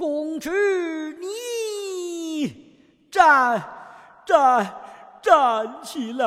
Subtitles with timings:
[0.00, 3.62] 公侄，你站
[4.24, 4.80] 站
[5.20, 6.24] 站起来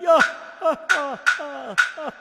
[0.00, 0.18] 呀！
[0.58, 2.12] 哈哈哈哈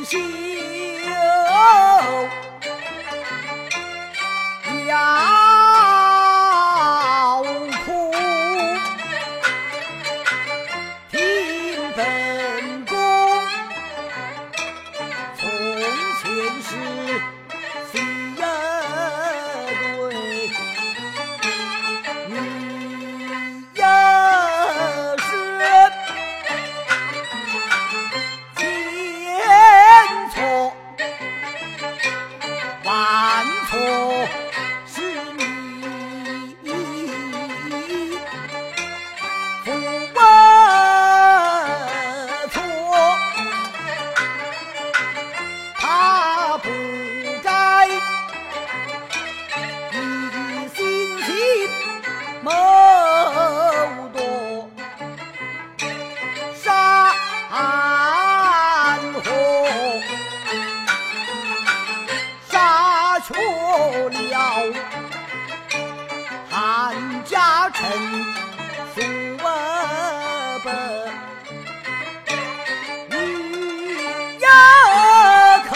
[0.00, 0.45] 贤
[63.26, 63.34] 杀却
[64.08, 64.72] 了
[66.48, 67.82] 韩家臣
[68.94, 69.00] 苏
[70.62, 70.68] 本。
[73.10, 73.14] 女
[74.38, 74.46] 呀
[75.68, 75.74] 口，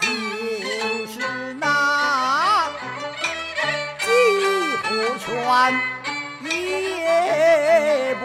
[0.00, 0.06] 就
[1.08, 1.12] 是
[1.54, 1.64] 那
[3.98, 4.06] 几
[4.84, 4.86] 乎
[5.18, 5.26] 全
[6.44, 8.22] 也不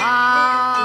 [0.00, 0.79] 啊。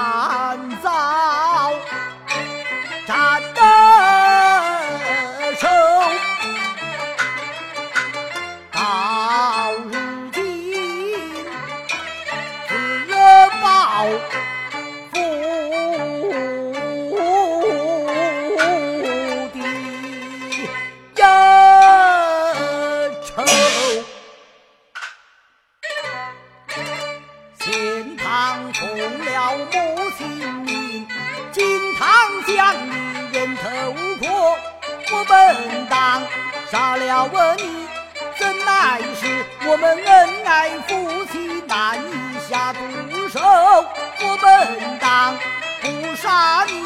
[32.45, 32.91] 将你
[33.33, 33.69] 人头
[34.19, 34.57] 过，
[35.11, 36.21] 我本当
[36.71, 37.87] 杀了我你，
[38.37, 42.79] 怎奈是我们恩爱夫妻难以下毒
[43.29, 43.39] 手。
[43.41, 45.35] 我本当
[45.81, 46.83] 不杀你，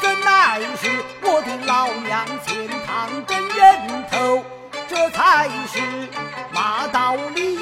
[0.00, 0.90] 怎奈是
[1.22, 4.44] 我的老娘钱塘跟人头，
[4.88, 5.80] 这才是
[6.52, 7.59] 马道里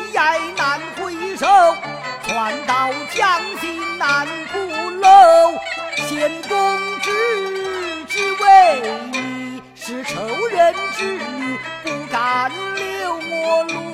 [7.09, 8.45] 公之只为
[9.13, 13.88] 你是仇人之女，不敢留我路。